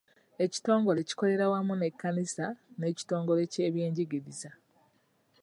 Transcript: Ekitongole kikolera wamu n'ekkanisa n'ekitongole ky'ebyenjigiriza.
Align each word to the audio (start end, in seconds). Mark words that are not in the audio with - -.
Ekitongole 0.45 0.99
kikolera 1.07 1.45
wamu 1.53 1.73
n'ekkanisa 1.77 2.45
n'ekitongole 2.79 3.41
ky'ebyenjigiriza. 3.51 4.49